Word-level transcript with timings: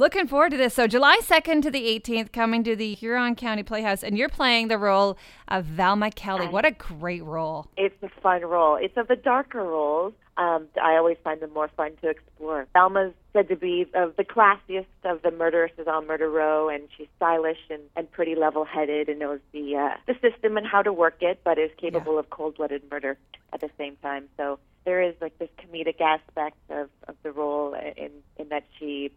Looking 0.00 0.28
forward 0.28 0.52
to 0.52 0.56
this. 0.56 0.72
So, 0.72 0.86
July 0.86 1.18
2nd 1.20 1.60
to 1.60 1.70
the 1.70 1.82
18th, 2.00 2.32
coming 2.32 2.64
to 2.64 2.74
the 2.74 2.94
Huron 2.94 3.34
County 3.34 3.62
Playhouse, 3.62 4.02
and 4.02 4.16
you're 4.16 4.30
playing 4.30 4.68
the 4.68 4.78
role 4.78 5.18
of 5.48 5.66
Velma 5.66 6.10
Kelly. 6.10 6.48
What 6.48 6.64
a 6.64 6.70
great 6.70 7.22
role. 7.22 7.66
It's 7.76 8.02
a 8.02 8.08
fun 8.22 8.40
role. 8.40 8.76
It's 8.76 8.96
of 8.96 9.08
the 9.08 9.16
darker 9.16 9.62
roles. 9.62 10.14
Um, 10.38 10.68
I 10.82 10.96
always 10.96 11.18
find 11.22 11.42
them 11.42 11.52
more 11.52 11.68
fun 11.76 11.98
to 12.00 12.08
explore. 12.08 12.66
Velma's 12.72 13.12
said 13.34 13.50
to 13.50 13.56
be 13.56 13.90
of 13.92 14.16
the 14.16 14.24
classiest 14.24 14.86
of 15.04 15.20
the 15.20 15.30
murderesses 15.30 15.86
on 15.86 16.06
Murder 16.06 16.30
Row, 16.30 16.70
and 16.70 16.88
she's 16.96 17.08
stylish 17.16 17.60
and, 17.68 17.82
and 17.94 18.10
pretty 18.10 18.34
level-headed 18.34 19.10
and 19.10 19.18
knows 19.18 19.40
the 19.52 19.76
uh, 19.76 19.96
the 20.06 20.14
system 20.14 20.56
and 20.56 20.66
how 20.66 20.80
to 20.80 20.94
work 20.94 21.16
it, 21.20 21.42
but 21.44 21.58
is 21.58 21.70
capable 21.76 22.14
Yeah. 22.14 22.20
of 22.20 22.30
cold-blooded 22.30 22.90
murder 22.90 23.18
at 23.52 23.60
the 23.60 23.68
same 23.76 23.96
time. 23.96 24.30
So 24.38 24.60
there 24.86 25.02
is 25.02 25.14
like 25.20 25.38
this 25.38 25.50
comedic 25.58 26.00
aspect 26.00 26.56
of, 26.70 26.88
of 27.06 27.16
the 27.22 27.32
role 27.32 27.74
in 27.74 28.10
in 28.38 28.48
that 28.48 28.64
she 28.78 29.12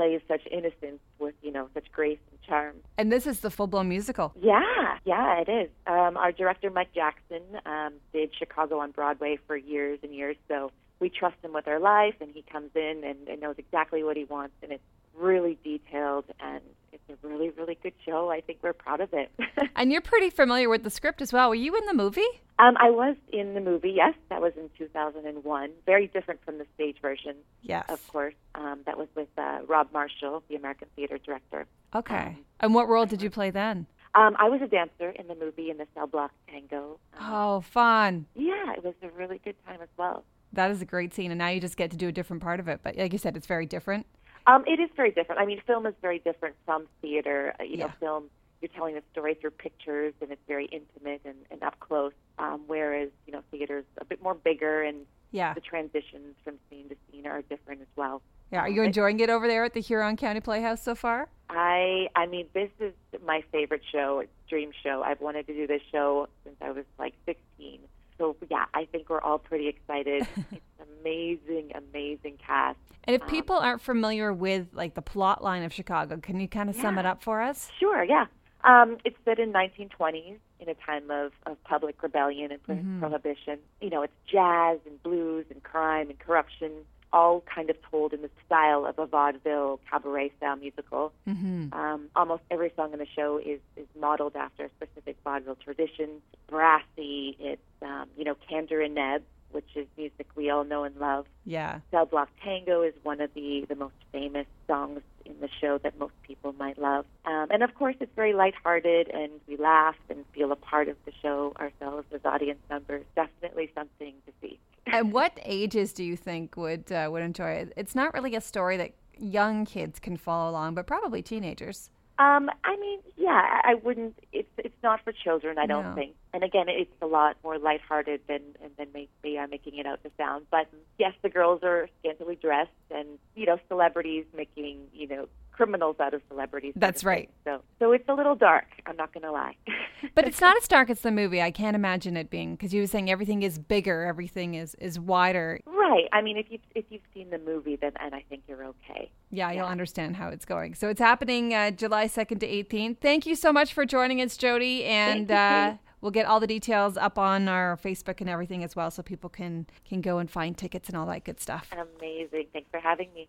plays 0.00 0.22
such 0.26 0.40
innocence 0.50 1.00
with 1.18 1.34
you 1.42 1.52
know 1.52 1.68
such 1.74 1.92
grace 1.92 2.18
and 2.30 2.40
charm. 2.40 2.76
And 2.96 3.12
this 3.12 3.26
is 3.26 3.40
the 3.40 3.50
full 3.50 3.66
blown 3.66 3.86
musical. 3.90 4.32
Yeah, 4.40 4.62
yeah, 5.04 5.42
it 5.46 5.48
is. 5.50 5.68
Um, 5.86 6.16
our 6.16 6.32
director, 6.32 6.70
Mike 6.70 6.94
Jackson, 6.94 7.42
um, 7.66 7.92
did 8.14 8.30
Chicago 8.34 8.78
on 8.78 8.92
Broadway 8.92 9.38
for 9.46 9.58
years 9.58 9.98
and 10.02 10.14
years, 10.14 10.36
so 10.48 10.72
we 11.00 11.10
trust 11.10 11.36
him 11.42 11.52
with 11.52 11.68
our 11.68 11.78
life, 11.78 12.14
and 12.22 12.30
he 12.32 12.42
comes 12.50 12.70
in 12.74 13.02
and, 13.04 13.28
and 13.28 13.42
knows 13.42 13.56
exactly 13.58 14.02
what 14.02 14.16
he 14.16 14.24
wants, 14.24 14.54
and 14.62 14.72
it's 14.72 14.82
really 15.14 15.58
detailed, 15.62 16.24
and 16.40 16.62
it's 16.92 17.02
a 17.10 17.28
really, 17.28 17.50
really 17.50 17.76
good 17.82 17.94
show. 18.06 18.30
I 18.30 18.40
think 18.40 18.60
we're 18.62 18.72
proud 18.72 19.00
of 19.02 19.12
it. 19.12 19.30
And 19.76 19.90
you're 19.92 20.02
pretty 20.02 20.28
familiar 20.28 20.68
with 20.68 20.82
the 20.82 20.90
script 20.90 21.22
as 21.22 21.32
well. 21.32 21.48
Were 21.48 21.54
you 21.54 21.74
in 21.74 21.86
the 21.86 21.94
movie? 21.94 22.42
Um, 22.60 22.76
I 22.78 22.90
was 22.90 23.16
in 23.32 23.54
the 23.54 23.60
movie, 23.60 23.90
yes, 23.90 24.14
that 24.28 24.40
was 24.40 24.52
in 24.56 24.68
2001. 24.78 25.70
Very 25.86 26.06
different 26.08 26.44
from 26.44 26.58
the 26.58 26.66
stage 26.74 26.96
version, 27.00 27.36
Yes. 27.62 27.84
of 27.88 28.06
course. 28.08 28.34
Um, 28.54 28.80
that 28.86 28.98
was 28.98 29.08
with 29.16 29.28
uh, 29.38 29.60
Rob 29.66 29.88
Marshall, 29.92 30.42
the 30.48 30.56
American 30.56 30.88
theater 30.96 31.18
director. 31.18 31.66
Okay. 31.94 32.36
And 32.60 32.74
what 32.74 32.88
role 32.88 33.06
did 33.06 33.22
you 33.22 33.30
play 33.30 33.50
then? 33.50 33.86
Um, 34.14 34.36
I 34.38 34.48
was 34.48 34.60
a 34.60 34.66
dancer 34.66 35.10
in 35.10 35.28
the 35.28 35.34
movie 35.36 35.70
in 35.70 35.78
the 35.78 35.86
cell 35.94 36.06
block 36.06 36.32
tango. 36.50 36.98
Um, 37.18 37.32
Oh, 37.32 37.60
fun. 37.60 38.26
Yeah, 38.34 38.72
it 38.76 38.84
was 38.84 38.94
a 39.02 39.08
really 39.10 39.40
good 39.44 39.54
time 39.66 39.80
as 39.82 39.88
well. 39.96 40.24
That 40.52 40.70
is 40.72 40.82
a 40.82 40.84
great 40.84 41.14
scene. 41.14 41.30
And 41.30 41.38
now 41.38 41.48
you 41.48 41.60
just 41.60 41.76
get 41.76 41.90
to 41.92 41.96
do 41.96 42.08
a 42.08 42.12
different 42.12 42.42
part 42.42 42.58
of 42.60 42.66
it. 42.68 42.80
But 42.82 42.96
like 42.96 43.12
you 43.12 43.18
said, 43.18 43.36
it's 43.36 43.46
very 43.46 43.66
different. 43.66 44.06
Um, 44.48 44.64
it 44.66 44.80
is 44.80 44.90
very 44.96 45.12
different. 45.12 45.40
I 45.40 45.46
mean, 45.46 45.60
film 45.66 45.86
is 45.86 45.94
very 46.02 46.18
different 46.18 46.56
from 46.66 46.88
theater. 47.00 47.54
Uh, 47.60 47.62
You 47.64 47.76
know, 47.76 47.92
film 48.00 48.24
you're 48.60 48.68
telling 48.74 48.96
a 48.96 49.02
story 49.12 49.34
through 49.34 49.52
pictures, 49.52 50.12
and 50.20 50.30
it's 50.30 50.42
very 50.46 50.66
intimate 50.66 51.22
and, 51.24 51.36
and 51.50 51.62
up 51.62 51.78
close. 51.80 52.12
Um, 52.40 52.62
whereas 52.66 53.10
you 53.26 53.32
know, 53.34 53.42
theater's 53.50 53.84
a 54.00 54.04
bit 54.04 54.22
more 54.22 54.34
bigger, 54.34 54.82
and 54.82 55.04
Yeah. 55.30 55.52
the 55.54 55.60
transitions 55.60 56.34
from 56.42 56.54
scene 56.70 56.88
to 56.88 56.96
scene 57.10 57.26
are 57.26 57.42
different 57.42 57.82
as 57.82 57.86
well. 57.96 58.22
Yeah. 58.50 58.60
Are 58.62 58.68
you 58.68 58.82
enjoying 58.82 59.20
it 59.20 59.28
over 59.30 59.46
there 59.46 59.62
at 59.64 59.74
the 59.74 59.80
Huron 59.80 60.16
County 60.16 60.40
Playhouse 60.40 60.82
so 60.82 60.94
far? 60.94 61.28
I 61.50 62.08
I 62.16 62.26
mean, 62.26 62.46
this 62.54 62.70
is 62.80 62.92
my 63.24 63.42
favorite 63.52 63.82
show, 63.92 64.24
dream 64.48 64.70
show. 64.82 65.02
I've 65.04 65.20
wanted 65.20 65.46
to 65.48 65.54
do 65.54 65.66
this 65.66 65.82
show 65.92 66.28
since 66.44 66.56
I 66.62 66.70
was 66.70 66.84
like 66.98 67.14
16. 67.26 67.80
So 68.18 68.34
yeah, 68.50 68.64
I 68.74 68.86
think 68.86 69.08
we're 69.10 69.20
all 69.20 69.38
pretty 69.38 69.68
excited. 69.68 70.26
it's 70.52 70.62
amazing, 71.00 71.72
amazing 71.74 72.38
cast. 72.44 72.78
And 73.04 73.14
if 73.16 73.22
Um, 73.22 73.28
people 73.28 73.56
aren't 73.56 73.80
familiar 73.82 74.32
with 74.32 74.68
like 74.72 74.94
the 74.94 75.02
plot 75.02 75.42
line 75.44 75.62
of 75.62 75.72
Chicago, 75.72 76.16
can 76.18 76.40
you 76.40 76.48
kind 76.48 76.68
of 76.70 76.76
sum 76.76 76.98
it 76.98 77.06
up 77.06 77.22
for 77.22 77.40
us? 77.40 77.70
Sure, 77.78 78.02
yeah. 78.04 78.26
Um, 78.64 78.98
it's 79.04 79.16
set 79.24 79.38
in 79.38 79.52
1920s 79.52 80.38
in 80.60 80.68
a 80.68 80.74
time 80.74 81.10
of, 81.10 81.32
of 81.46 81.62
public 81.64 82.02
rebellion 82.02 82.52
and 82.52 82.62
pro- 82.62 82.78
prohibition. 83.00 83.58
You 83.80 83.90
know, 83.90 84.02
it's 84.02 84.12
jazz 84.30 84.78
and 84.86 85.02
blues 85.02 85.46
and 85.50 85.62
crime 85.62 86.10
and 86.10 86.18
corruption, 86.18 86.70
all 87.12 87.42
kind 87.52 87.70
of 87.70 87.76
told 87.90 88.12
in 88.12 88.22
the 88.22 88.30
style 88.46 88.86
of 88.86 88.98
a 88.98 89.06
vaudeville 89.06 89.80
cabaret 89.90 90.32
style 90.36 90.56
musical. 90.56 91.12
Mm-hmm. 91.28 91.72
Um, 91.72 92.08
almost 92.14 92.42
every 92.50 92.72
song 92.76 92.92
in 92.92 92.98
the 92.98 93.06
show 93.16 93.38
is, 93.38 93.60
is 93.76 93.86
modeled 93.98 94.36
after 94.36 94.64
a 94.64 94.70
specific 94.76 95.16
vaudeville 95.24 95.56
tradition. 95.56 96.08
Brassy, 96.48 97.36
it's, 97.40 97.62
um, 97.82 98.06
you 98.16 98.24
know, 98.24 98.36
Kander 98.48 98.84
and 98.84 98.96
Ebb, 98.96 99.22
which 99.52 99.68
is 99.74 99.86
music 99.96 100.26
we 100.34 100.50
all 100.50 100.64
know 100.64 100.84
and 100.84 100.96
love. 100.96 101.26
Yeah. 101.44 101.80
Cell 101.90 102.06
Block 102.06 102.28
Tango 102.44 102.82
is 102.82 102.94
one 103.02 103.20
of 103.20 103.32
the, 103.34 103.66
the 103.68 103.74
most 103.74 103.94
famous 104.12 104.46
songs 104.66 105.00
in 105.24 105.34
the 105.40 105.48
show 105.60 105.78
that 105.78 105.98
most 105.98 106.14
people 106.22 106.54
might 106.58 106.78
love. 106.78 107.04
Um, 107.24 107.48
and 107.50 107.62
of 107.62 107.74
course, 107.74 107.96
it's 108.00 108.14
very 108.14 108.32
lighthearted, 108.32 109.08
and 109.08 109.32
we 109.46 109.56
laugh 109.56 109.96
and 110.08 110.24
feel 110.34 110.52
a 110.52 110.56
part 110.56 110.88
of 110.88 110.96
the 111.04 111.12
show 111.22 111.52
ourselves 111.58 112.06
as 112.12 112.20
audience 112.24 112.60
members. 112.68 113.04
Definitely 113.14 113.70
something 113.74 114.14
to 114.26 114.32
see. 114.40 114.58
and 114.86 115.12
what 115.12 115.38
ages 115.44 115.92
do 115.92 116.02
you 116.04 116.16
think 116.16 116.56
would 116.56 116.90
uh, 116.90 117.08
would 117.10 117.22
enjoy 117.22 117.50
it? 117.50 117.72
It's 117.76 117.94
not 117.94 118.14
really 118.14 118.34
a 118.34 118.40
story 118.40 118.76
that 118.78 118.92
young 119.18 119.64
kids 119.64 119.98
can 119.98 120.16
follow 120.16 120.50
along, 120.50 120.74
but 120.74 120.86
probably 120.86 121.22
teenagers. 121.22 121.90
Um, 122.18 122.50
I 122.64 122.76
mean, 122.76 123.00
yeah, 123.16 123.60
I 123.64 123.74
wouldn't. 123.82 124.18
It's 124.32 124.49
not 124.82 125.02
for 125.04 125.12
children, 125.12 125.58
I 125.58 125.66
don't 125.66 125.84
No. 125.90 125.94
think. 125.94 126.14
And 126.32 126.44
again, 126.44 126.66
it's 126.68 126.90
a 127.02 127.06
lot 127.06 127.36
more 127.42 127.58
lighthearted 127.58 128.20
than 128.28 128.40
than 128.78 128.86
maybe 128.94 129.38
I'm 129.38 129.50
making 129.50 129.76
it 129.76 129.86
out 129.86 130.02
to 130.04 130.10
sound. 130.16 130.46
But 130.50 130.68
yes, 130.98 131.12
the 131.22 131.28
girls 131.28 131.60
are 131.62 131.88
scantily 132.00 132.36
dressed, 132.36 132.70
and 132.90 133.18
you 133.34 133.46
know, 133.46 133.58
celebrities 133.68 134.24
making 134.36 134.78
you 134.92 135.08
know 135.08 135.28
criminals 135.52 135.96
out 136.00 136.14
of 136.14 136.22
celebrities. 136.28 136.72
That's 136.76 137.04
right. 137.04 137.28
So 137.44 137.62
so 137.78 137.92
it's 137.92 138.08
a 138.08 138.14
little 138.14 138.36
dark. 138.36 138.66
I'm 138.86 138.96
not 138.96 139.12
going 139.12 139.24
to 139.24 139.32
lie. 139.32 139.56
But 140.14 140.26
it's 140.26 140.40
not 140.40 140.56
as 140.56 140.66
dark 140.66 140.88
as 140.88 141.00
the 141.02 141.10
movie. 141.10 141.42
I 141.42 141.50
can't 141.50 141.74
imagine 141.76 142.16
it 142.16 142.30
being 142.30 142.52
because 142.54 142.72
you 142.72 142.80
were 142.80 142.86
saying 142.86 143.10
everything 143.10 143.42
is 143.42 143.58
bigger, 143.58 144.04
everything 144.04 144.54
is 144.54 144.74
is 144.76 144.98
wider. 144.98 145.60
Right. 145.90 146.08
I 146.12 146.22
mean, 146.22 146.36
if 146.36 146.46
you 146.50 146.58
if 146.74 146.84
you've 146.90 147.02
seen 147.14 147.30
the 147.30 147.38
movie, 147.38 147.76
then 147.76 147.92
and 148.00 148.14
I 148.14 148.24
think 148.28 148.42
you're 148.48 148.64
okay. 148.64 149.10
Yeah, 149.30 149.50
you'll 149.52 149.66
understand 149.66 150.16
how 150.16 150.28
it's 150.28 150.44
going. 150.44 150.74
So 150.74 150.88
it's 150.88 151.00
happening 151.00 151.54
uh, 151.54 151.70
July 151.70 152.06
2nd 152.06 152.40
to 152.40 152.46
18th. 152.46 152.98
Thank 153.00 153.26
you 153.26 153.34
so 153.34 153.52
much 153.52 153.72
for 153.72 153.84
joining 153.84 154.20
us, 154.20 154.36
Jody. 154.36 154.84
And 154.84 155.30
uh, 155.30 155.74
we'll 156.00 156.10
get 156.10 156.26
all 156.26 156.40
the 156.40 156.46
details 156.46 156.96
up 156.96 157.18
on 157.18 157.48
our 157.48 157.76
Facebook 157.76 158.20
and 158.20 158.28
everything 158.28 158.64
as 158.64 158.74
well 158.74 158.90
so 158.90 159.02
people 159.02 159.30
can, 159.30 159.66
can 159.88 160.00
go 160.00 160.18
and 160.18 160.30
find 160.30 160.56
tickets 160.56 160.88
and 160.88 160.96
all 160.96 161.06
that 161.06 161.24
good 161.24 161.40
stuff. 161.40 161.68
Amazing. 161.72 162.46
Thanks 162.52 162.68
for 162.70 162.80
having 162.80 163.12
me. 163.14 163.28